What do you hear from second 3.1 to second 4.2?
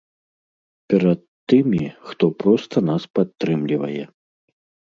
падтрымлівае.